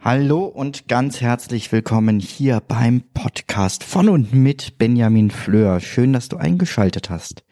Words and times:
Hallo 0.00 0.44
und 0.44 0.86
ganz 0.88 1.20
herzlich 1.20 1.72
willkommen 1.72 2.20
hier 2.20 2.60
beim 2.60 3.02
Podcast 3.14 3.84
von 3.84 4.08
und 4.08 4.34
mit 4.34 4.76
Benjamin 4.76 5.30
Fleur. 5.30 5.80
Schön, 5.80 6.12
dass 6.12 6.28
du 6.28 6.36
eingeschaltet 6.36 7.08
hast. 7.08 7.42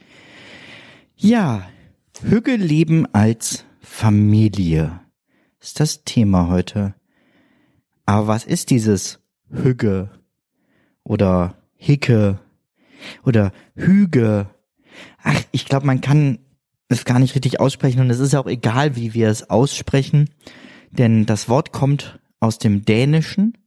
Ja, 1.16 1.68
Hügge 2.20 2.56
leben 2.56 3.06
als 3.14 3.64
Familie 3.80 5.00
ist 5.60 5.80
das 5.80 6.04
Thema 6.04 6.48
heute. 6.48 6.94
Aber 8.04 8.26
was 8.26 8.44
ist 8.44 8.70
dieses 8.70 9.20
Hügge 9.50 10.10
oder 11.04 11.56
Hicke 11.74 12.38
oder 13.24 13.52
Hüge? 13.74 14.50
Ach, 15.22 15.40
ich 15.52 15.64
glaube, 15.64 15.86
man 15.86 16.00
kann 16.00 16.38
es 16.88 17.04
gar 17.04 17.18
nicht 17.18 17.34
richtig 17.34 17.60
aussprechen 17.60 18.00
und 18.00 18.10
es 18.10 18.20
ist 18.20 18.34
auch 18.34 18.46
egal, 18.46 18.96
wie 18.96 19.14
wir 19.14 19.28
es 19.28 19.50
aussprechen, 19.50 20.30
denn 20.90 21.26
das 21.26 21.48
Wort 21.48 21.72
kommt 21.72 22.18
aus 22.40 22.58
dem 22.58 22.84
Dänischen 22.84 23.58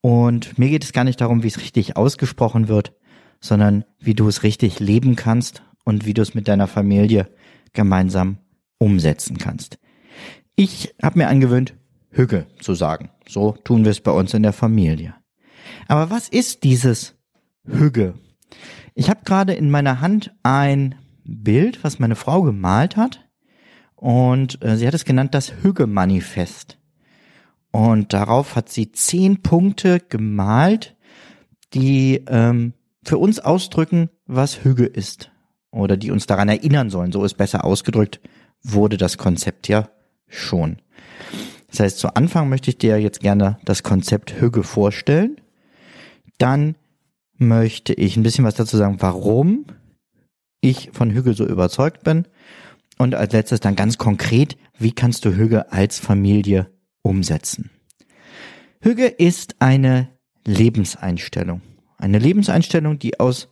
und 0.00 0.58
mir 0.58 0.68
geht 0.68 0.84
es 0.84 0.92
gar 0.92 1.04
nicht 1.04 1.20
darum, 1.20 1.42
wie 1.42 1.48
es 1.48 1.60
richtig 1.60 1.96
ausgesprochen 1.96 2.68
wird, 2.68 2.92
sondern 3.40 3.84
wie 3.98 4.14
du 4.14 4.28
es 4.28 4.42
richtig 4.42 4.80
leben 4.80 5.16
kannst 5.16 5.62
und 5.84 6.04
wie 6.04 6.14
du 6.14 6.22
es 6.22 6.34
mit 6.34 6.48
deiner 6.48 6.66
Familie 6.66 7.28
gemeinsam 7.72 8.38
umsetzen 8.78 9.38
kannst. 9.38 9.78
Ich 10.56 10.94
habe 11.02 11.18
mir 11.18 11.28
angewöhnt, 11.28 11.74
Hügge 12.10 12.46
zu 12.60 12.74
sagen. 12.74 13.10
So 13.26 13.52
tun 13.64 13.84
wir 13.84 13.90
es 13.90 14.00
bei 14.00 14.10
uns 14.10 14.34
in 14.34 14.42
der 14.42 14.52
Familie. 14.52 15.14
Aber 15.88 16.10
was 16.10 16.28
ist 16.28 16.64
dieses 16.64 17.14
Hügge? 17.64 18.14
Ich 18.94 19.08
habe 19.08 19.20
gerade 19.24 19.54
in 19.54 19.70
meiner 19.70 20.00
Hand 20.00 20.34
ein 20.42 20.96
Bild, 21.24 21.82
was 21.84 21.98
meine 21.98 22.16
Frau 22.16 22.42
gemalt 22.42 22.96
hat. 22.96 23.20
Und 23.94 24.62
äh, 24.64 24.76
sie 24.76 24.86
hat 24.86 24.94
es 24.94 25.04
genannt 25.04 25.34
das 25.34 25.52
Hügge-Manifest. 25.62 26.78
Und 27.70 28.12
darauf 28.12 28.56
hat 28.56 28.68
sie 28.68 28.92
zehn 28.92 29.42
Punkte 29.42 30.00
gemalt, 30.00 30.96
die 31.72 32.22
ähm, 32.26 32.74
für 33.04 33.18
uns 33.18 33.38
ausdrücken, 33.38 34.10
was 34.26 34.64
Hügge 34.64 34.84
ist. 34.84 35.30
Oder 35.70 35.96
die 35.96 36.10
uns 36.10 36.26
daran 36.26 36.48
erinnern 36.48 36.90
sollen. 36.90 37.12
So 37.12 37.24
ist 37.24 37.34
besser 37.34 37.64
ausgedrückt, 37.64 38.20
wurde 38.62 38.98
das 38.98 39.16
Konzept 39.16 39.68
ja 39.68 39.88
schon. 40.28 40.78
Das 41.70 41.80
heißt, 41.80 41.98
zu 41.98 42.14
Anfang 42.14 42.50
möchte 42.50 42.70
ich 42.70 42.78
dir 42.78 43.00
jetzt 43.00 43.20
gerne 43.20 43.58
das 43.64 43.82
Konzept 43.82 44.40
Hügge 44.40 44.62
vorstellen. 44.62 45.40
Dann 46.36 46.76
möchte 47.38 47.94
ich 47.94 48.16
ein 48.16 48.22
bisschen 48.22 48.44
was 48.44 48.54
dazu 48.54 48.76
sagen, 48.76 48.96
warum 49.00 49.64
ich 50.62 50.90
von 50.92 51.10
Hügge 51.10 51.34
so 51.34 51.46
überzeugt 51.46 52.04
bin. 52.04 52.26
Und 52.96 53.14
als 53.14 53.34
letztes 53.34 53.60
dann 53.60 53.76
ganz 53.76 53.98
konkret, 53.98 54.56
wie 54.78 54.92
kannst 54.92 55.26
du 55.26 55.36
Hügge 55.36 55.70
als 55.72 55.98
Familie 55.98 56.70
umsetzen? 57.02 57.70
Hügge 58.80 59.06
ist 59.06 59.56
eine 59.58 60.08
Lebenseinstellung. 60.46 61.60
Eine 61.98 62.18
Lebenseinstellung, 62.18 62.98
die 62.98 63.20
aus 63.20 63.48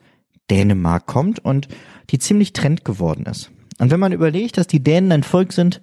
Dänemark 0.50 1.06
kommt 1.06 1.38
und 1.38 1.68
die 2.10 2.18
ziemlich 2.18 2.52
trend 2.52 2.84
geworden 2.84 3.26
ist. 3.26 3.50
Und 3.78 3.90
wenn 3.90 4.00
man 4.00 4.12
überlegt, 4.12 4.58
dass 4.58 4.66
die 4.66 4.82
Dänen 4.82 5.12
ein 5.12 5.22
Volk 5.22 5.52
sind 5.52 5.80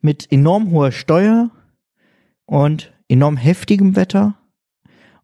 mit 0.00 0.30
enorm 0.32 0.70
hoher 0.70 0.92
Steuer 0.92 1.50
und 2.46 2.92
enorm 3.08 3.36
heftigem 3.36 3.96
Wetter 3.96 4.38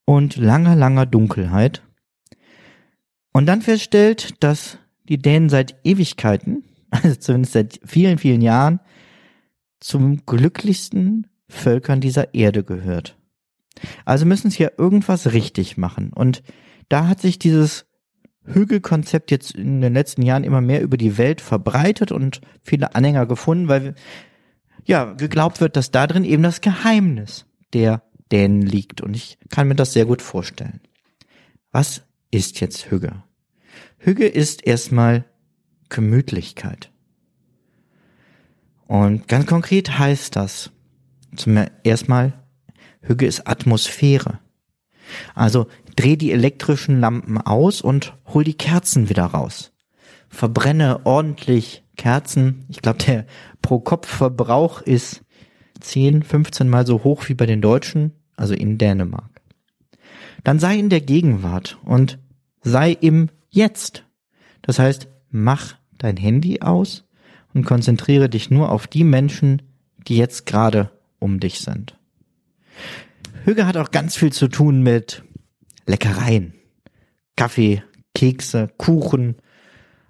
und 0.05 0.37
langer, 0.37 0.77
langer 0.77 1.07
Dunkelheit. 1.07 1.83
Und 3.33 3.47
dann 3.47 3.63
feststellt, 3.63 4.43
dass 4.43 4.79
die 5.09 5.19
Dänen 5.19 5.49
seit 5.49 5.77
Ewigkeiten, 5.85 6.65
also 6.91 7.15
zumindest 7.15 7.53
seit 7.53 7.81
vielen, 7.85 8.19
vielen 8.19 8.43
Jahren, 8.43 8.81
zum 9.81 10.25
glücklichsten 10.27 11.27
Völkern 11.49 12.01
dieser 12.01 12.35
Erde 12.35 12.65
gehört. 12.65 13.17
Also 14.05 14.27
müssen 14.27 14.51
sie 14.51 14.63
ja 14.63 14.71
irgendwas 14.79 15.33
richtig 15.33 15.77
machen. 15.77 16.13
Und 16.13 16.43
da 16.89 17.09
hat 17.09 17.21
sich 17.21 17.39
dieses 17.39 17.87
Hügelkonzept 18.45 19.31
jetzt 19.31 19.53
in 19.53 19.81
den 19.81 19.95
letzten 19.95 20.23
Jahren 20.23 20.45
immer 20.45 20.61
mehr 20.61 20.83
über 20.83 20.97
die 20.97 21.19
Welt 21.19 21.41
verbreitet 21.41 22.13
und 22.13 22.41
viele 22.63 22.95
Anhänger 22.95 23.27
gefunden, 23.27 23.69
weil 23.69 23.95
ja, 24.85 25.13
geglaubt 25.13 25.61
wird, 25.61 25.77
dass 25.77 25.91
da 25.91 26.07
drin 26.07 26.25
eben 26.25 26.43
das 26.43 26.61
Geheimnis 26.61 27.47
der 27.73 28.03
Dänen 28.33 28.63
liegt. 28.63 29.01
Und 29.01 29.15
ich 29.15 29.39
kann 29.51 29.69
mir 29.69 29.77
das 29.77 29.93
sehr 29.93 30.07
gut 30.07 30.23
vorstellen. 30.23 30.81
Was 31.71 32.03
ist 32.31 32.61
jetzt 32.61 32.91
Hügge? 32.91 33.23
Hügge 34.05 34.27
ist 34.27 34.67
erstmal 34.67 35.25
Gemütlichkeit. 35.89 36.91
Und 38.89 39.29
ganz 39.29 39.47
konkret 39.47 39.97
heißt 39.97 40.35
das 40.35 40.73
zum 41.37 41.65
erstmal, 41.85 42.33
Hügge 43.01 43.27
ist 43.27 43.47
Atmosphäre. 43.47 44.41
Also 45.37 45.69
dreh 45.95 46.17
die 46.17 46.33
elektrischen 46.33 46.99
Lampen 46.99 47.39
aus 47.39 47.81
und 47.81 48.17
hol 48.27 48.43
die 48.43 48.57
Kerzen 48.57 49.09
wieder 49.09 49.27
raus. 49.27 49.71
Verbrenne 50.29 51.07
ordentlich 51.07 51.85
Kerzen. 51.97 52.65
Ich 52.71 52.83
glaube, 52.83 52.99
der 53.05 53.27
Pro-Kopf-Verbrauch 53.61 54.81
ist 54.81 55.23
10, 55.79 56.25
15 56.25 56.69
Mal 56.69 56.89
so 56.89 57.05
hoch 57.05 57.29
wie 57.29 57.35
bei 57.35 57.47
den 57.47 57.63
Deutschen, 57.63 58.11
also 58.35 58.55
in 58.55 58.79
Dänemark. 58.79 59.43
Dann 60.43 60.59
sei 60.59 60.77
in 60.77 60.89
der 60.89 61.03
Gegenwart 61.03 61.79
und 61.85 62.19
sei 62.63 62.91
im 62.91 63.29
Jetzt. 63.53 64.05
Das 64.63 64.79
heißt, 64.79 65.09
mach 65.31 65.77
dein 65.99 66.17
Handy 66.17 66.63
aus 66.63 67.05
und 67.53 67.65
konzentriere 67.65 68.29
dich 68.29 68.51
nur 68.51 68.73
auf 68.73 68.87
die 68.87 69.05
Menschen, 69.05 69.63
die 70.09 70.17
jetzt 70.17 70.47
gerade 70.47 70.91
um 71.19 71.39
dich 71.39 71.61
sind. 71.61 71.97
Hüge 73.45 73.67
hat 73.67 73.77
auch 73.77 73.91
ganz 73.91 74.17
viel 74.17 74.33
zu 74.33 74.49
tun 74.49 74.83
mit 74.83 75.23
Leckereien. 75.87 76.55
Kaffee, 77.37 77.83
Kekse, 78.15 78.71
Kuchen, 78.79 79.37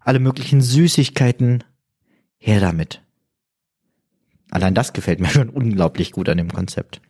alle 0.00 0.20
möglichen 0.20 0.60
Süßigkeiten. 0.60 1.64
Her 2.38 2.60
damit. 2.60 3.02
Allein 4.50 4.74
das 4.74 4.92
gefällt 4.92 5.18
mir 5.18 5.28
schon 5.30 5.48
unglaublich 5.48 6.12
gut 6.12 6.28
an 6.28 6.38
dem 6.38 6.52
Konzept. 6.52 7.00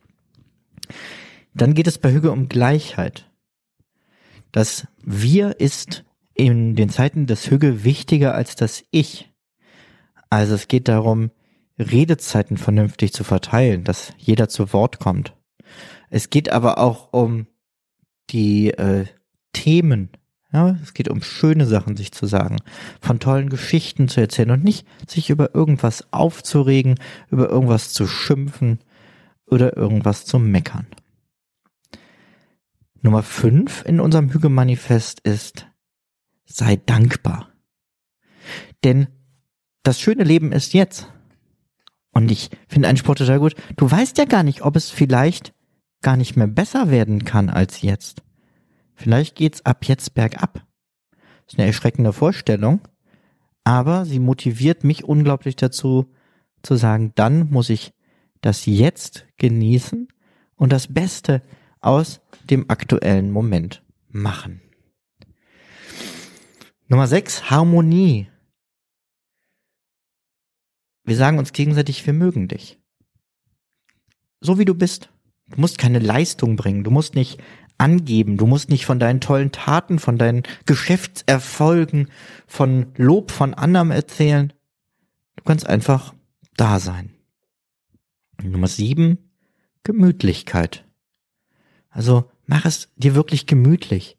Dann 1.54 1.74
geht 1.74 1.86
es 1.86 1.98
bei 1.98 2.10
Hüge 2.10 2.32
um 2.32 2.48
Gleichheit. 2.48 3.30
Das 4.50 4.86
Wir 5.02 5.60
ist 5.60 6.04
in 6.34 6.74
den 6.74 6.88
Zeiten 6.88 7.26
des 7.26 7.50
Hüge 7.50 7.84
wichtiger 7.84 8.34
als 8.34 8.56
das 8.56 8.84
Ich. 8.90 9.30
Also 10.30 10.54
es 10.54 10.68
geht 10.68 10.88
darum, 10.88 11.30
Redezeiten 11.78 12.56
vernünftig 12.56 13.12
zu 13.12 13.24
verteilen, 13.24 13.84
dass 13.84 14.12
jeder 14.18 14.48
zu 14.48 14.72
Wort 14.72 14.98
kommt. 14.98 15.34
Es 16.10 16.30
geht 16.30 16.50
aber 16.50 16.78
auch 16.78 17.12
um 17.12 17.46
die 18.30 18.70
äh, 18.70 19.06
Themen. 19.52 20.10
Ja, 20.52 20.76
es 20.82 20.92
geht 20.92 21.08
um 21.08 21.22
schöne 21.22 21.66
Sachen, 21.66 21.96
sich 21.96 22.12
zu 22.12 22.26
sagen, 22.26 22.58
von 23.00 23.20
tollen 23.20 23.48
Geschichten 23.48 24.08
zu 24.08 24.20
erzählen 24.20 24.50
und 24.50 24.64
nicht 24.64 24.86
sich 25.08 25.30
über 25.30 25.54
irgendwas 25.54 26.12
aufzuregen, 26.12 26.96
über 27.30 27.48
irgendwas 27.48 27.92
zu 27.94 28.06
schimpfen 28.06 28.80
oder 29.46 29.76
irgendwas 29.76 30.26
zu 30.26 30.38
meckern. 30.38 30.86
Nummer 33.00 33.22
fünf 33.22 33.82
in 33.86 33.98
unserem 33.98 34.30
Hügelmanifest 34.30 35.20
ist, 35.20 35.66
sei 36.44 36.76
dankbar. 36.76 37.52
Denn 38.84 39.08
das 39.82 40.00
schöne 40.00 40.24
Leben 40.24 40.52
ist 40.52 40.74
jetzt. 40.74 41.08
Und 42.12 42.30
ich 42.30 42.50
finde 42.68 42.88
einen 42.88 42.98
Sport 42.98 43.18
total 43.18 43.38
gut. 43.38 43.54
Du 43.76 43.90
weißt 43.90 44.18
ja 44.18 44.24
gar 44.24 44.42
nicht, 44.42 44.62
ob 44.62 44.76
es 44.76 44.90
vielleicht 44.90 45.54
gar 46.02 46.16
nicht 46.16 46.36
mehr 46.36 46.46
besser 46.46 46.90
werden 46.90 47.24
kann 47.24 47.48
als 47.48 47.82
jetzt. 47.82 48.22
Vielleicht 48.94 49.36
geht's 49.36 49.64
ab 49.64 49.84
jetzt 49.86 50.14
bergab. 50.14 50.66
Ist 51.46 51.58
eine 51.58 51.66
erschreckende 51.66 52.12
Vorstellung, 52.12 52.80
aber 53.64 54.04
sie 54.04 54.18
motiviert 54.18 54.84
mich 54.84 55.04
unglaublich 55.04 55.56
dazu 55.56 56.12
zu 56.62 56.76
sagen, 56.76 57.12
dann 57.14 57.50
muss 57.50 57.70
ich 57.70 57.92
das 58.40 58.66
jetzt 58.66 59.26
genießen 59.38 60.08
und 60.56 60.72
das 60.72 60.92
Beste 60.92 61.42
aus 61.80 62.20
dem 62.48 62.70
aktuellen 62.70 63.30
Moment 63.30 63.82
machen. 64.08 64.60
Nummer 66.92 67.06
sechs, 67.06 67.48
Harmonie. 67.48 68.28
wir 71.04 71.16
sagen 71.16 71.38
uns 71.38 71.54
gegenseitig, 71.54 72.04
wir 72.04 72.12
mögen 72.12 72.48
dich. 72.48 72.78
So 74.42 74.58
wie 74.58 74.66
du 74.66 74.74
bist. 74.74 75.08
Du 75.46 75.58
musst 75.58 75.78
keine 75.78 76.00
Leistung 76.00 76.54
bringen. 76.54 76.84
Du 76.84 76.90
musst 76.90 77.14
nicht 77.14 77.42
angeben. 77.78 78.36
Du 78.36 78.46
musst 78.46 78.68
nicht 78.68 78.84
von 78.84 78.98
deinen 78.98 79.22
tollen 79.22 79.52
Taten, 79.52 80.00
von 80.00 80.18
deinen 80.18 80.42
Geschäftserfolgen, 80.66 82.10
von 82.46 82.92
Lob 82.98 83.30
von 83.30 83.54
anderem 83.54 83.90
erzählen. 83.90 84.52
Du 85.36 85.44
kannst 85.44 85.66
einfach 85.66 86.12
da 86.58 86.78
sein. 86.78 87.14
Nummer 88.42 88.68
sieben, 88.68 89.30
Gemütlichkeit. 89.82 90.84
Also 91.88 92.30
mach 92.44 92.66
es 92.66 92.90
dir 92.96 93.14
wirklich 93.14 93.46
gemütlich. 93.46 94.18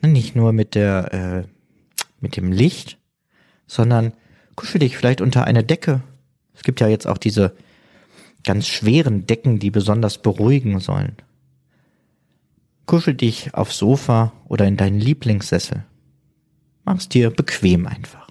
Nicht 0.00 0.34
nur 0.34 0.54
mit 0.54 0.74
der, 0.74 1.12
äh, 1.12 1.53
mit 2.24 2.36
dem 2.36 2.50
Licht, 2.50 2.98
sondern 3.68 4.12
kuschel 4.56 4.80
dich 4.80 4.96
vielleicht 4.96 5.20
unter 5.20 5.44
eine 5.44 5.62
Decke. 5.62 6.02
Es 6.54 6.64
gibt 6.64 6.80
ja 6.80 6.88
jetzt 6.88 7.06
auch 7.06 7.18
diese 7.18 7.54
ganz 8.42 8.66
schweren 8.66 9.26
Decken, 9.26 9.58
die 9.58 9.70
besonders 9.70 10.18
beruhigen 10.18 10.80
sollen. 10.80 11.16
Kuschel 12.86 13.14
dich 13.14 13.54
aufs 13.54 13.78
Sofa 13.78 14.32
oder 14.46 14.66
in 14.66 14.76
deinen 14.76 14.98
Lieblingssessel. 14.98 15.84
Mach's 16.84 17.08
dir 17.08 17.30
bequem 17.30 17.86
einfach. 17.86 18.28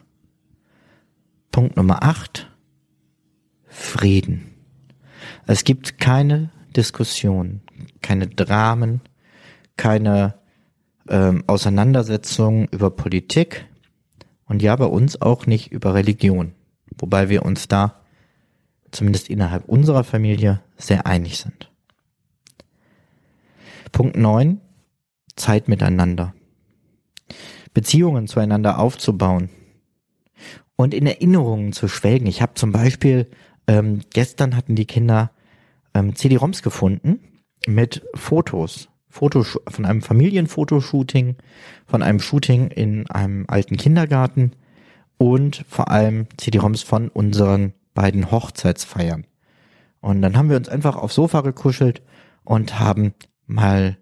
Punkt 1.51 1.77
Nummer 1.77 2.03
8. 2.03 2.51
Frieden. 3.67 4.51
Es 5.45 5.63
gibt 5.63 5.99
keine 5.99 6.49
Diskussion, 6.75 7.61
keine 8.01 8.27
Dramen, 8.27 9.01
keine 9.77 10.35
ähm, 11.09 11.43
Auseinandersetzungen 11.47 12.67
über 12.71 12.91
Politik 12.91 13.65
und 14.53 14.61
ja 14.61 14.75
bei 14.75 14.85
uns 14.85 15.19
auch 15.19 15.47
nicht 15.47 15.71
über 15.71 15.95
Religion, 15.95 16.53
wobei 16.99 17.27
wir 17.27 17.43
uns 17.43 17.67
da 17.67 18.03
zumindest 18.91 19.27
innerhalb 19.27 19.67
unserer 19.67 20.03
Familie 20.03 20.61
sehr 20.77 21.07
einig 21.07 21.39
sind. 21.39 21.71
Punkt 23.91 24.15
neun: 24.15 24.61
Zeit 25.35 25.67
miteinander. 25.67 26.35
Beziehungen 27.73 28.27
zueinander 28.27 28.77
aufzubauen 28.77 29.49
und 30.75 30.93
in 30.93 31.07
Erinnerungen 31.07 31.73
zu 31.73 31.87
schwelgen. 31.87 32.27
Ich 32.27 32.43
habe 32.43 32.53
zum 32.53 32.71
Beispiel, 32.71 33.31
ähm, 33.65 34.01
gestern 34.13 34.55
hatten 34.55 34.75
die 34.75 34.85
Kinder 34.85 35.31
ähm, 35.95 36.15
CD-ROMs 36.15 36.61
gefunden 36.61 37.41
mit 37.65 38.05
Fotos. 38.13 38.89
Fotos 39.13 39.59
von 39.67 39.85
einem 39.85 40.01
Familienfotoshooting, 40.01 41.35
von 41.85 42.01
einem 42.01 42.19
Shooting 42.19 42.69
in 42.69 43.07
einem 43.11 43.45
alten 43.47 43.77
Kindergarten 43.77 44.53
und 45.19 45.63
vor 45.69 45.91
allem 45.91 46.25
CD-ROMs 46.37 46.81
von 46.81 47.09
unseren 47.09 47.73
beiden 47.93 48.31
Hochzeitsfeiern. 48.31 49.27
Und 50.01 50.23
dann 50.23 50.35
haben 50.35 50.49
wir 50.49 50.57
uns 50.57 50.67
einfach 50.67 50.95
aufs 50.95 51.13
Sofa 51.13 51.41
gekuschelt 51.41 52.01
und 52.43 52.79
haben 52.79 53.13
mal 53.45 53.99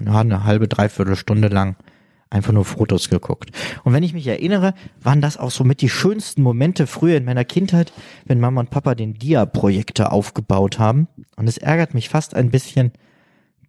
ja, 0.00 0.20
eine 0.20 0.44
halbe, 0.44 0.68
dreiviertel 0.68 1.16
Stunde 1.16 1.48
lang 1.48 1.74
einfach 2.30 2.52
nur 2.52 2.64
Fotos 2.64 3.10
geguckt. 3.10 3.50
Und 3.82 3.92
wenn 3.92 4.04
ich 4.04 4.14
mich 4.14 4.28
erinnere, 4.28 4.74
waren 5.00 5.20
das 5.20 5.38
auch 5.38 5.50
so 5.50 5.64
mit 5.64 5.80
die 5.80 5.88
schönsten 5.88 6.40
Momente 6.40 6.86
früher 6.86 7.16
in 7.16 7.24
meiner 7.24 7.44
Kindheit, 7.44 7.92
wenn 8.26 8.38
Mama 8.38 8.60
und 8.60 8.70
Papa 8.70 8.94
den 8.94 9.14
Dia-Projektor 9.14 10.12
aufgebaut 10.12 10.78
haben. 10.78 11.08
Und 11.34 11.48
es 11.48 11.58
ärgert 11.58 11.94
mich 11.94 12.08
fast 12.08 12.34
ein 12.34 12.50
bisschen, 12.50 12.92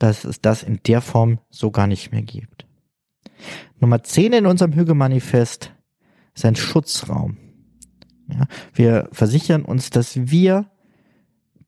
dass 0.03 0.25
es 0.25 0.41
das 0.41 0.63
in 0.63 0.81
der 0.85 0.99
Form 0.99 1.39
so 1.49 1.71
gar 1.71 1.87
nicht 1.87 2.11
mehr 2.11 2.23
gibt. 2.23 2.65
Nummer 3.79 4.03
10 4.03 4.33
in 4.33 4.45
unserem 4.45 4.73
Hüge-Manifest 4.73 5.71
ist 6.35 6.43
ein 6.43 6.57
Schutzraum. 6.57 7.37
Ja, 8.27 8.47
wir 8.73 9.07
versichern 9.13 9.63
uns, 9.63 9.91
dass 9.91 10.29
wir 10.29 10.69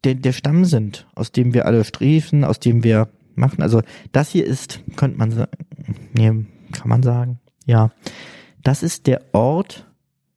der, 0.04 0.16
der 0.16 0.34
Stamm 0.34 0.66
sind, 0.66 1.08
aus 1.16 1.32
dem 1.32 1.54
wir 1.54 1.66
alle 1.66 1.86
striefen, 1.86 2.44
aus 2.44 2.60
dem 2.60 2.84
wir 2.84 3.08
machen. 3.36 3.62
Also 3.62 3.82
das 4.12 4.32
hier 4.32 4.46
ist, 4.46 4.82
könnte 4.98 5.18
man 5.18 5.32
sagen, 5.32 6.48
kann 6.74 6.90
man 6.90 7.04
sagen, 7.04 7.40
ja, 7.66 7.92
das 8.64 8.84
ist 8.84 9.08
der 9.08 9.34
Ort, 9.34 9.90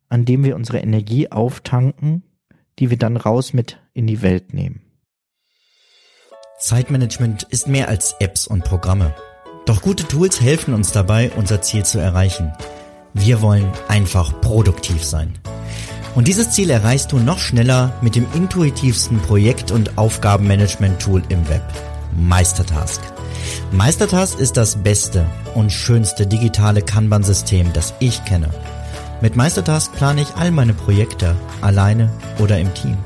an 0.08 0.24
dem 0.24 0.44
wir 0.44 0.54
unsere 0.54 0.78
Energie 0.78 1.32
auftanken, 1.32 2.22
die 2.78 2.90
wir 2.90 2.96
dann 2.96 3.16
raus 3.16 3.52
mit 3.54 3.80
in 3.92 4.06
die 4.06 4.22
Welt 4.22 4.54
nehmen. 4.54 4.87
Zeitmanagement 6.58 7.44
ist 7.44 7.68
mehr 7.68 7.88
als 7.88 8.16
Apps 8.18 8.48
und 8.48 8.64
Programme. 8.64 9.14
Doch 9.64 9.80
gute 9.80 10.08
Tools 10.08 10.40
helfen 10.40 10.74
uns 10.74 10.90
dabei, 10.90 11.30
unser 11.36 11.62
Ziel 11.62 11.84
zu 11.84 12.00
erreichen. 12.00 12.52
Wir 13.14 13.40
wollen 13.42 13.70
einfach 13.86 14.40
produktiv 14.40 15.04
sein. 15.04 15.38
Und 16.16 16.26
dieses 16.26 16.50
Ziel 16.50 16.70
erreichst 16.70 17.12
du 17.12 17.18
noch 17.18 17.38
schneller 17.38 17.92
mit 18.00 18.16
dem 18.16 18.26
intuitivsten 18.34 19.20
Projekt- 19.20 19.70
und 19.70 19.98
Aufgabenmanagement-Tool 19.98 21.22
im 21.28 21.48
Web, 21.48 21.62
Meistertask. 22.16 23.00
Meistertask 23.70 24.36
ist 24.40 24.56
das 24.56 24.82
beste 24.82 25.26
und 25.54 25.70
schönste 25.70 26.26
digitale 26.26 26.82
Kanban-System, 26.82 27.72
das 27.72 27.94
ich 28.00 28.24
kenne. 28.24 28.50
Mit 29.20 29.36
Meistertask 29.36 29.92
plane 29.92 30.22
ich 30.22 30.34
all 30.34 30.50
meine 30.50 30.74
Projekte, 30.74 31.36
alleine 31.60 32.10
oder 32.40 32.58
im 32.58 32.74
Team. 32.74 32.96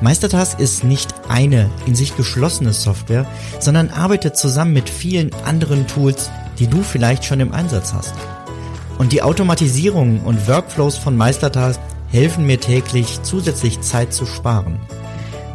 Meistertask 0.00 0.58
ist 0.60 0.84
nicht 0.84 1.14
eine 1.28 1.70
in 1.86 1.94
sich 1.94 2.16
geschlossene 2.16 2.72
Software, 2.72 3.26
sondern 3.60 3.90
arbeitet 3.90 4.36
zusammen 4.36 4.72
mit 4.72 4.88
vielen 4.88 5.30
anderen 5.44 5.86
Tools, 5.86 6.30
die 6.58 6.66
du 6.66 6.82
vielleicht 6.82 7.24
schon 7.24 7.40
im 7.40 7.52
Einsatz 7.52 7.92
hast. 7.92 8.14
Und 8.98 9.12
die 9.12 9.22
Automatisierungen 9.22 10.20
und 10.20 10.48
Workflows 10.48 10.96
von 10.96 11.16
Meistertask 11.16 11.80
helfen 12.08 12.46
mir 12.46 12.58
täglich 12.58 13.22
zusätzlich 13.22 13.80
Zeit 13.80 14.12
zu 14.12 14.26
sparen. 14.26 14.80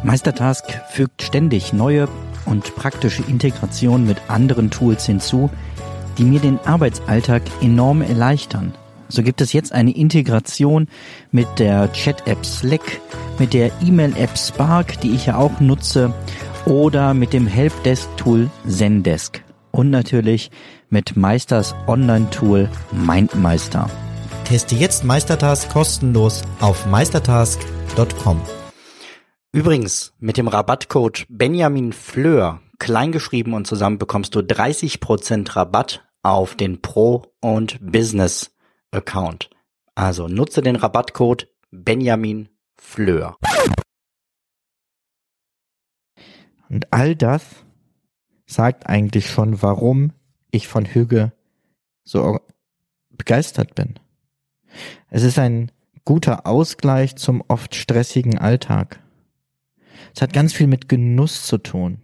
Meistertask 0.02 0.64
fügt 0.90 1.22
ständig 1.22 1.72
neue 1.72 2.08
und 2.46 2.74
praktische 2.76 3.22
Integration 3.22 4.06
mit 4.06 4.18
anderen 4.28 4.70
Tools 4.70 5.06
hinzu, 5.06 5.50
die 6.18 6.24
mir 6.24 6.40
den 6.40 6.58
Arbeitsalltag 6.64 7.42
enorm 7.60 8.02
erleichtern. 8.02 8.74
So 9.08 9.22
gibt 9.22 9.40
es 9.40 9.52
jetzt 9.52 9.72
eine 9.72 9.94
Integration 9.94 10.88
mit 11.30 11.46
der 11.58 11.92
Chat-App 11.92 12.44
Slack, 12.44 13.00
mit 13.38 13.52
der 13.52 13.70
E-Mail-App 13.82 14.38
Spark, 14.38 15.00
die 15.00 15.14
ich 15.14 15.26
ja 15.26 15.36
auch 15.36 15.60
nutze, 15.60 16.12
oder 16.66 17.14
mit 17.14 17.32
dem 17.32 17.46
Helpdesk-Tool 17.46 18.50
Zendesk 18.66 19.42
und 19.70 19.90
natürlich 19.90 20.50
mit 20.88 21.16
Meisters 21.16 21.74
Online-Tool 21.86 22.68
MindMeister. 22.92 23.90
Teste 24.44 24.74
jetzt 24.74 25.04
Meistertask 25.04 25.70
kostenlos 25.70 26.42
auf 26.60 26.86
meistertask.com. 26.86 28.40
Übrigens, 29.52 30.12
mit 30.18 30.36
dem 30.36 30.48
Rabattcode 30.48 31.26
Benjamin 31.28 31.92
Fleur, 31.92 32.60
kleingeschrieben 32.78 33.54
und 33.54 33.66
zusammen, 33.66 33.98
bekommst 33.98 34.34
du 34.34 34.40
30% 34.40 35.56
Rabatt 35.56 36.04
auf 36.22 36.54
den 36.56 36.80
Pro- 36.80 37.22
und 37.40 37.78
Business-Account. 38.94 39.50
Also 39.94 40.28
nutze 40.28 40.62
den 40.62 40.76
Rabattcode 40.76 41.48
Benjamin 41.70 42.48
Fleur. 42.76 43.36
Und 46.68 46.92
all 46.92 47.14
das 47.14 47.44
sagt 48.46 48.86
eigentlich 48.86 49.30
schon, 49.30 49.62
warum 49.62 50.12
ich 50.50 50.68
von 50.68 50.86
Hüge 50.86 51.32
so 52.04 52.40
begeistert 53.10 53.74
bin. 53.74 53.98
Es 55.10 55.22
ist 55.22 55.38
ein 55.38 55.70
guter 56.04 56.46
Ausgleich 56.46 57.16
zum 57.16 57.42
oft 57.48 57.74
stressigen 57.74 58.38
Alltag. 58.38 59.00
Es 60.14 60.22
hat 60.22 60.32
ganz 60.32 60.52
viel 60.52 60.66
mit 60.66 60.88
Genuss 60.88 61.46
zu 61.46 61.58
tun. 61.58 62.02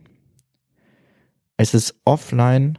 Es 1.56 1.74
ist 1.74 2.00
offline 2.04 2.78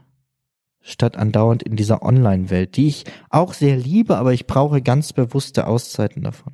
statt 0.82 1.18
andauernd 1.18 1.64
in 1.64 1.76
dieser 1.76 2.04
Online-Welt, 2.04 2.76
die 2.76 2.88
ich 2.88 3.06
auch 3.30 3.54
sehr 3.54 3.78
liebe, 3.78 4.18
aber 4.18 4.34
ich 4.34 4.48
brauche 4.48 4.82
ganz 4.82 5.14
bewusste 5.14 5.68
Auszeiten 5.68 6.24
davon. 6.24 6.54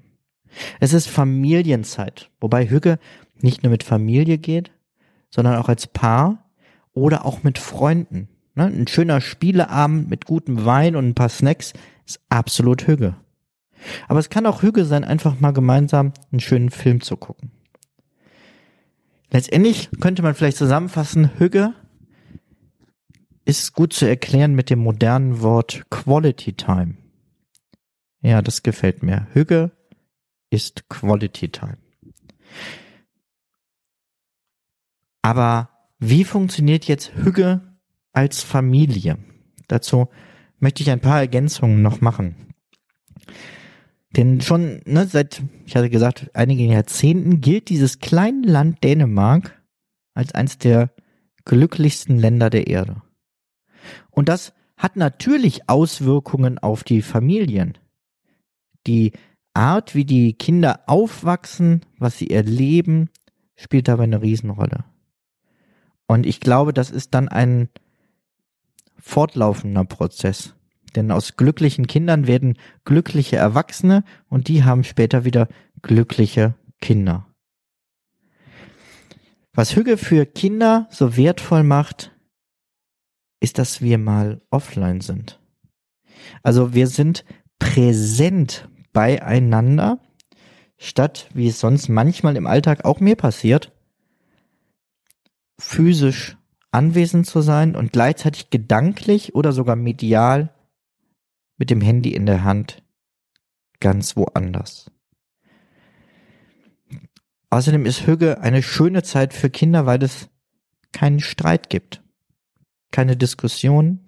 Es 0.79 0.93
ist 0.93 1.07
Familienzeit, 1.07 2.29
wobei 2.39 2.69
Hügge 2.69 2.99
nicht 3.41 3.63
nur 3.63 3.71
mit 3.71 3.83
Familie 3.83 4.37
geht, 4.37 4.71
sondern 5.29 5.57
auch 5.57 5.69
als 5.69 5.87
Paar 5.87 6.49
oder 6.93 7.25
auch 7.25 7.43
mit 7.43 7.59
Freunden. 7.59 8.27
Ne? 8.55 8.65
Ein 8.65 8.87
schöner 8.87 9.21
Spieleabend 9.21 10.09
mit 10.09 10.25
gutem 10.25 10.65
Wein 10.65 10.95
und 10.95 11.07
ein 11.07 11.15
paar 11.15 11.29
Snacks 11.29 11.73
ist 12.05 12.19
absolut 12.29 12.87
Hügge. 12.87 13.15
Aber 14.07 14.19
es 14.19 14.29
kann 14.29 14.45
auch 14.45 14.63
Hügge 14.63 14.85
sein, 14.85 15.03
einfach 15.03 15.39
mal 15.39 15.51
gemeinsam 15.51 16.13
einen 16.31 16.39
schönen 16.39 16.71
Film 16.71 17.01
zu 17.01 17.17
gucken. 17.17 17.51
Letztendlich 19.29 19.89
könnte 19.99 20.23
man 20.23 20.33
vielleicht 20.33 20.57
zusammenfassen, 20.57 21.31
Hügge 21.37 21.73
ist 23.47 23.73
gut 23.73 23.93
zu 23.93 24.05
erklären 24.05 24.55
mit 24.55 24.69
dem 24.69 24.79
modernen 24.79 25.41
Wort 25.41 25.85
Quality 25.89 26.53
Time. 26.53 26.97
Ja, 28.21 28.41
das 28.41 28.61
gefällt 28.61 29.03
mir. 29.03 29.27
Hügge 29.31 29.71
ist 30.49 30.89
Quality 30.89 31.49
Time. 31.49 31.77
Aber 35.21 35.69
wie 35.97 36.25
funktioniert 36.25 36.85
jetzt 36.85 37.13
Hügge 37.15 37.61
als 38.11 38.41
Familie? 38.43 39.17
Dazu 39.69 40.09
möchte 40.59 40.83
ich 40.83 40.89
ein 40.89 40.99
paar 40.99 41.19
Ergänzungen 41.19 41.81
noch 41.81 42.01
machen. 42.01 42.53
Denn 44.17 44.41
schon 44.41 44.81
ne, 44.85 45.07
seit, 45.07 45.41
ich 45.65 45.75
hatte 45.77 45.89
gesagt, 45.89 46.35
einigen 46.35 46.69
Jahrzehnten 46.69 47.39
gilt 47.39 47.69
dieses 47.69 47.99
kleine 47.99 48.45
Land 48.45 48.83
Dänemark 48.83 49.61
als 50.13 50.33
eines 50.35 50.57
der 50.57 50.91
glücklichsten 51.45 52.17
Länder 52.17 52.49
der 52.49 52.67
Erde. 52.67 53.03
Und 54.11 54.29
das 54.29 54.53
hat 54.77 54.95
natürlich 54.95 55.69
Auswirkungen 55.69 56.59
auf 56.59 56.83
die 56.83 57.01
Familien. 57.01 57.77
Die 58.85 59.11
Art, 59.53 59.95
wie 59.95 60.05
die 60.05 60.33
Kinder 60.33 60.81
aufwachsen, 60.85 61.81
was 61.97 62.17
sie 62.17 62.29
erleben, 62.29 63.09
spielt 63.55 63.87
dabei 63.87 64.03
eine 64.03 64.21
Riesenrolle. 64.21 64.85
Und 66.05 66.25
ich 66.25 66.39
glaube, 66.39 66.73
das 66.73 66.91
ist 66.91 67.13
dann 67.13 67.27
ein 67.27 67.69
fortlaufender 68.99 69.83
Prozess. 69.83 70.53
Denn 70.95 71.11
aus 71.11 71.35
glücklichen 71.35 71.87
Kindern 71.87 72.27
werden 72.27 72.57
glückliche 72.85 73.35
Erwachsene 73.35 74.03
und 74.29 74.47
die 74.47 74.63
haben 74.63 74.83
später 74.83 75.25
wieder 75.25 75.47
glückliche 75.81 76.55
Kinder. 76.81 77.27
Was 79.53 79.75
Hüge 79.75 79.97
für 79.97 80.25
Kinder 80.25 80.87
so 80.91 81.17
wertvoll 81.17 81.63
macht, 81.63 82.11
ist, 83.39 83.57
dass 83.57 83.81
wir 83.81 83.97
mal 83.97 84.41
offline 84.49 85.01
sind. 85.01 85.39
Also 86.43 86.73
wir 86.73 86.87
sind 86.87 87.25
präsent 87.59 88.69
beieinander, 88.93 89.99
statt 90.77 91.29
wie 91.33 91.47
es 91.47 91.59
sonst 91.59 91.89
manchmal 91.89 92.35
im 92.35 92.47
Alltag 92.47 92.85
auch 92.85 92.99
mir 92.99 93.15
passiert, 93.15 93.71
physisch 95.59 96.37
anwesend 96.71 97.25
zu 97.25 97.41
sein 97.41 97.75
und 97.75 97.91
gleichzeitig 97.91 98.49
gedanklich 98.49 99.35
oder 99.35 99.51
sogar 99.51 99.75
medial 99.75 100.53
mit 101.57 101.69
dem 101.69 101.81
Handy 101.81 102.13
in 102.13 102.25
der 102.25 102.43
Hand 102.43 102.83
ganz 103.79 104.15
woanders. 104.15 104.91
Außerdem 107.49 107.85
ist 107.85 108.05
Hüge 108.05 108.41
eine 108.41 108.61
schöne 108.61 109.03
Zeit 109.03 109.33
für 109.33 109.49
Kinder, 109.49 109.85
weil 109.85 110.03
es 110.03 110.29
keinen 110.91 111.19
Streit 111.19 111.69
gibt, 111.69 112.03
keine 112.91 113.17
Diskussion, 113.17 114.05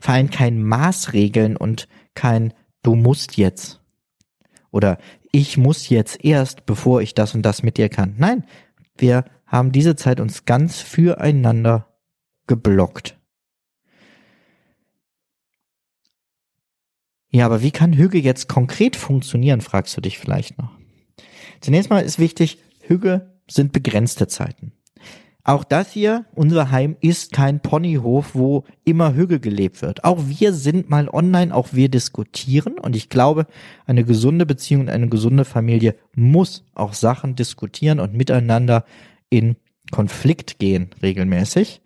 vor 0.00 0.14
allem 0.14 0.30
kein 0.30 0.62
Maßregeln 0.62 1.56
und 1.56 1.88
kein 2.14 2.52
Du 2.82 2.94
musst 2.94 3.38
jetzt 3.38 3.80
oder 4.70 4.98
ich 5.32 5.56
muss 5.56 5.88
jetzt 5.88 6.24
erst, 6.24 6.66
bevor 6.66 7.00
ich 7.00 7.14
das 7.14 7.34
und 7.34 7.42
das 7.42 7.62
mit 7.62 7.78
dir 7.78 7.88
kann. 7.88 8.14
Nein, 8.18 8.44
wir 8.96 9.24
haben 9.46 9.72
diese 9.72 9.96
Zeit 9.96 10.20
uns 10.20 10.46
ganz 10.46 10.80
füreinander 10.80 11.94
geblockt. 12.46 13.16
Ja, 17.30 17.46
aber 17.46 17.62
wie 17.62 17.70
kann 17.70 17.96
Hüge 17.96 18.18
jetzt 18.18 18.48
konkret 18.48 18.96
funktionieren, 18.96 19.60
fragst 19.60 19.96
du 19.96 20.00
dich 20.00 20.18
vielleicht 20.18 20.58
noch. 20.58 20.76
Zunächst 21.60 21.90
mal 21.90 22.04
ist 22.04 22.18
wichtig, 22.18 22.58
Hüge 22.80 23.40
sind 23.48 23.72
begrenzte 23.72 24.26
Zeiten. 24.28 24.72
Auch 25.46 25.62
das 25.62 25.92
hier, 25.92 26.24
unser 26.34 26.70
Heim, 26.70 26.96
ist 27.02 27.32
kein 27.32 27.60
Ponyhof, 27.60 28.34
wo 28.34 28.64
immer 28.82 29.14
Hüge 29.14 29.40
gelebt 29.40 29.82
wird. 29.82 30.02
Auch 30.02 30.18
wir 30.26 30.54
sind 30.54 30.88
mal 30.88 31.06
online, 31.10 31.54
auch 31.54 31.68
wir 31.72 31.90
diskutieren. 31.90 32.78
Und 32.78 32.96
ich 32.96 33.10
glaube, 33.10 33.46
eine 33.86 34.04
gesunde 34.04 34.46
Beziehung 34.46 34.82
und 34.82 34.88
eine 34.88 35.10
gesunde 35.10 35.44
Familie 35.44 35.96
muss 36.14 36.64
auch 36.74 36.94
Sachen 36.94 37.36
diskutieren 37.36 38.00
und 38.00 38.14
miteinander 38.14 38.86
in 39.28 39.56
Konflikt 39.90 40.58
gehen, 40.58 40.90
regelmäßig, 41.02 41.82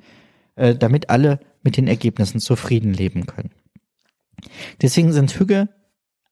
äh, 0.55 0.77
damit 0.77 1.11
alle 1.11 1.41
mit 1.65 1.77
den 1.77 1.89
Ergebnissen 1.89 2.39
zufrieden 2.39 2.95
leben 2.95 3.27
können. 3.27 3.51
Deswegen 4.81 5.13
sind 5.13 5.33
Hüge 5.33 5.69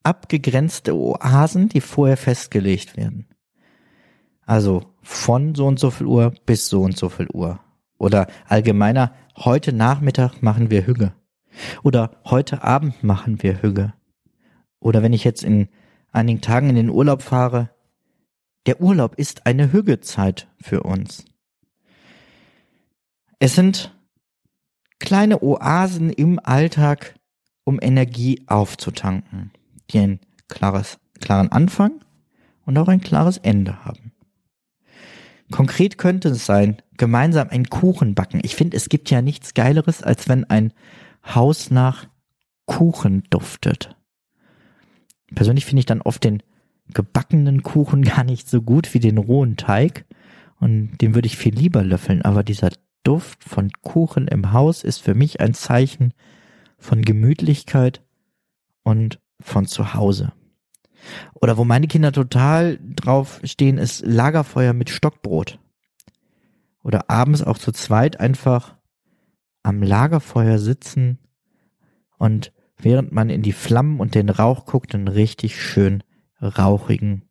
abgegrenzte 0.01 0.95
Oasen, 0.95 1.67
die 1.67 1.81
vorher 1.81 2.15
festgelegt 2.15 2.95
werden. 2.95 3.27
Also 4.47 4.85
von 5.03 5.55
so 5.55 5.67
und 5.67 5.77
so 5.77 5.91
viel 5.91 6.07
Uhr 6.07 6.33
bis 6.45 6.69
so 6.69 6.81
und 6.81 6.97
so 6.97 7.09
viel 7.09 7.27
Uhr. 7.33 7.59
Oder 7.97 8.27
allgemeiner, 8.47 9.13
heute 9.35 9.73
Nachmittag 9.73 10.41
machen 10.41 10.71
wir 10.71 10.87
Hüge. 10.87 11.13
Oder 11.83 12.11
heute 12.25 12.63
Abend 12.63 13.03
machen 13.03 13.43
wir 13.43 13.61
Hüge. 13.61 13.93
Oder 14.79 15.03
wenn 15.03 15.11
ich 15.11 15.25
jetzt 15.25 15.43
in 15.43 15.67
einigen 16.13 16.39
Tagen 16.39 16.69
in 16.69 16.77
den 16.77 16.89
Urlaub 16.89 17.23
fahre, 17.23 17.71
der 18.67 18.79
Urlaub 18.79 19.15
ist 19.15 19.45
eine 19.45 19.73
Hügezeit 19.73 20.47
für 20.61 20.83
uns. 20.83 21.25
Es 23.39 23.53
sind 23.53 23.93
kleine 24.99 25.43
Oasen 25.43 26.09
im 26.09 26.39
Alltag, 26.41 27.19
um 27.65 27.79
Energie 27.81 28.43
aufzutanken, 28.47 29.51
die 29.91 29.99
ein 29.99 30.19
klares, 30.47 30.99
klaren 31.19 31.51
Anfang 31.51 31.99
und 32.65 32.77
auch 32.77 32.87
ein 32.87 33.01
klares 33.01 33.37
Ende 33.39 33.83
haben. 33.83 34.06
Konkret 35.51 35.97
könnte 35.97 36.29
es 36.29 36.45
sein, 36.45 36.77
gemeinsam 36.97 37.49
einen 37.49 37.69
Kuchen 37.69 38.15
backen. 38.15 38.39
Ich 38.43 38.55
finde, 38.55 38.75
es 38.75 38.89
gibt 38.89 39.09
ja 39.09 39.21
nichts 39.21 39.53
Geileres, 39.53 40.03
als 40.03 40.27
wenn 40.27 40.43
ein 40.43 40.73
Haus 41.23 41.71
nach 41.71 42.07
Kuchen 42.65 43.23
duftet. 43.29 43.95
Persönlich 45.33 45.65
finde 45.65 45.79
ich 45.79 45.85
dann 45.85 46.01
oft 46.01 46.23
den 46.23 46.43
gebackenen 46.93 47.63
Kuchen 47.63 48.01
gar 48.03 48.23
nicht 48.23 48.49
so 48.49 48.61
gut 48.61 48.93
wie 48.93 48.99
den 48.99 49.17
rohen 49.17 49.57
Teig 49.57 50.05
und 50.59 50.97
den 51.01 51.15
würde 51.15 51.27
ich 51.27 51.37
viel 51.37 51.55
lieber 51.55 51.83
löffeln, 51.83 52.21
aber 52.23 52.43
dieser 52.43 52.71
Duft 53.03 53.43
von 53.43 53.71
Kuchen 53.83 54.27
im 54.27 54.51
Haus 54.51 54.83
ist 54.83 55.01
für 55.01 55.13
mich 55.13 55.39
ein 55.39 55.53
Zeichen 55.53 56.13
von 56.77 57.03
Gemütlichkeit 57.03 58.03
und 58.83 59.19
von 59.39 59.65
zu 59.65 59.93
Hause. 59.93 60.33
Oder 61.33 61.57
wo 61.57 61.63
meine 61.63 61.87
Kinder 61.87 62.11
total 62.11 62.79
drauf 62.95 63.39
stehen, 63.43 63.77
ist 63.77 64.05
Lagerfeuer 64.05 64.73
mit 64.73 64.89
Stockbrot. 64.89 65.59
Oder 66.83 67.09
abends 67.09 67.43
auch 67.43 67.57
zu 67.57 67.71
zweit 67.71 68.19
einfach 68.19 68.75
am 69.63 69.83
Lagerfeuer 69.83 70.59
sitzen 70.59 71.19
und 72.17 72.53
während 72.77 73.11
man 73.11 73.29
in 73.29 73.41
die 73.41 73.53
Flammen 73.53 73.99
und 73.99 74.15
den 74.15 74.29
Rauch 74.29 74.65
guckt, 74.65 74.95
einen 74.95 75.07
richtig 75.07 75.61
schön 75.61 76.03
rauchigen 76.41 77.23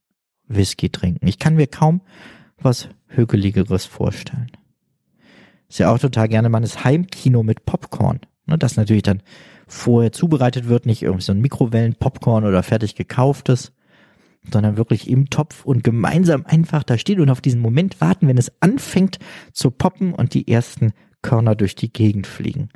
Whisky 0.46 0.90
trinken. 0.90 1.26
Ich 1.26 1.38
kann 1.38 1.56
mir 1.56 1.66
kaum 1.66 2.02
was 2.58 2.88
Hügeligeres 3.06 3.86
vorstellen. 3.86 4.50
Ist 5.68 5.78
ja 5.78 5.92
auch 5.92 5.98
total 5.98 6.28
gerne 6.28 6.48
mal 6.48 6.60
das 6.60 6.84
Heimkino 6.84 7.42
mit 7.42 7.64
Popcorn. 7.64 8.20
Ne, 8.46 8.58
das 8.58 8.76
natürlich 8.76 9.02
dann 9.02 9.22
vorher 9.66 10.12
zubereitet 10.12 10.68
wird, 10.68 10.86
nicht 10.86 11.02
irgendwie 11.02 11.24
so 11.24 11.32
ein 11.32 11.40
Mikrowellen-Popcorn 11.40 12.44
oder 12.44 12.62
fertig 12.62 12.94
gekauftes, 12.94 13.72
sondern 14.52 14.76
wirklich 14.76 15.10
im 15.10 15.28
Topf 15.28 15.64
und 15.64 15.82
gemeinsam 15.82 16.46
einfach 16.46 16.84
da 16.84 16.98
steht 16.98 17.18
und 17.18 17.30
auf 17.30 17.40
diesen 17.40 17.60
Moment 17.60 18.00
warten, 18.00 18.28
wenn 18.28 18.38
es 18.38 18.52
anfängt 18.60 19.18
zu 19.52 19.70
poppen 19.70 20.12
und 20.12 20.34
die 20.34 20.48
ersten 20.48 20.92
Körner 21.22 21.56
durch 21.56 21.74
die 21.74 21.92
Gegend 21.92 22.26
fliegen. 22.26 22.68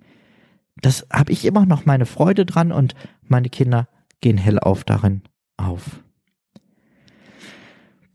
Das 0.81 1.07
habe 1.13 1.33
ich 1.33 1.45
immer 1.45 1.67
noch 1.67 1.87
meine 1.87 2.07
Freude 2.07 2.45
dran 2.45 2.73
und 2.73 2.95
meine 3.23 3.51
Kinder 3.51 3.89
gehen 4.21 4.39
hellauf 4.39 4.85
darin 4.85 5.23
auf. 5.57 6.01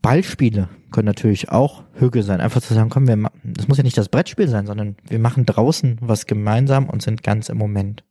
Ballspiele 0.02 0.68
können 0.92 1.06
natürlich 1.06 1.50
auch 1.50 1.82
Hüge 1.94 2.22
sein. 2.22 2.40
Einfach 2.40 2.60
zu 2.60 2.74
sagen, 2.74 2.90
komm, 2.90 3.08
wir 3.08 3.30
das 3.42 3.66
muss 3.66 3.78
ja 3.78 3.82
nicht 3.82 3.98
das 3.98 4.08
Brettspiel 4.08 4.48
sein, 4.48 4.66
sondern 4.66 4.96
wir 5.08 5.18
machen 5.18 5.46
draußen 5.46 5.98
was 6.00 6.26
gemeinsam 6.26 6.88
und 6.88 7.02
sind 7.02 7.22
ganz 7.22 7.48
im 7.48 7.58
Moment. 7.58 8.04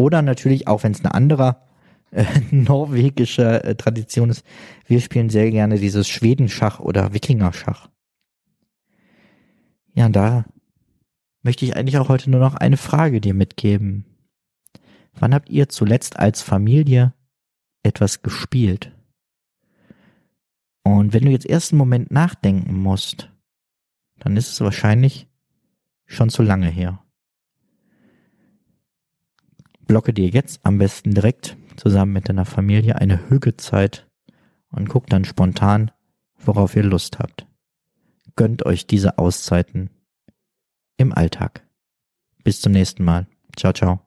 Oder 0.00 0.22
natürlich, 0.22 0.66
auch 0.66 0.82
wenn 0.82 0.92
es 0.92 1.04
eine 1.04 1.12
andere 1.14 1.60
äh, 2.10 2.24
norwegische 2.50 3.62
äh, 3.62 3.74
Tradition 3.74 4.30
ist, 4.30 4.46
wir 4.86 4.98
spielen 4.98 5.28
sehr 5.28 5.50
gerne 5.50 5.78
dieses 5.78 6.08
Schwedenschach 6.08 6.80
oder 6.80 7.12
Wikingerschach. 7.12 7.90
Ja, 9.92 10.06
und 10.06 10.16
da 10.16 10.46
möchte 11.42 11.66
ich 11.66 11.76
eigentlich 11.76 11.98
auch 11.98 12.08
heute 12.08 12.30
nur 12.30 12.40
noch 12.40 12.54
eine 12.54 12.78
Frage 12.78 13.20
dir 13.20 13.34
mitgeben. 13.34 14.06
Wann 15.12 15.34
habt 15.34 15.50
ihr 15.50 15.68
zuletzt 15.68 16.18
als 16.18 16.40
Familie 16.40 17.12
etwas 17.82 18.22
gespielt? 18.22 18.96
Und 20.82 21.12
wenn 21.12 21.26
du 21.26 21.30
jetzt 21.30 21.46
erst 21.46 21.72
einen 21.72 21.78
Moment 21.78 22.10
nachdenken 22.10 22.72
musst, 22.72 23.30
dann 24.18 24.38
ist 24.38 24.50
es 24.50 24.62
wahrscheinlich 24.62 25.28
schon 26.06 26.30
zu 26.30 26.42
lange 26.42 26.70
her. 26.70 27.04
Blocke 29.90 30.12
dir 30.12 30.28
jetzt 30.28 30.60
am 30.62 30.78
besten 30.78 31.14
direkt 31.14 31.56
zusammen 31.74 32.12
mit 32.12 32.28
deiner 32.28 32.44
Familie 32.44 32.94
eine 32.94 33.28
Hügezeit 33.28 34.06
und 34.70 34.88
guck 34.88 35.08
dann 35.08 35.24
spontan, 35.24 35.90
worauf 36.38 36.76
ihr 36.76 36.84
Lust 36.84 37.18
habt. 37.18 37.48
Gönnt 38.36 38.64
euch 38.64 38.86
diese 38.86 39.18
Auszeiten 39.18 39.90
im 40.96 41.12
Alltag. 41.12 41.66
Bis 42.44 42.60
zum 42.60 42.70
nächsten 42.70 43.02
Mal. 43.02 43.26
Ciao, 43.56 43.72
ciao. 43.72 44.06